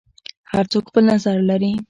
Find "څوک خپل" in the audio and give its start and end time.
0.71-1.03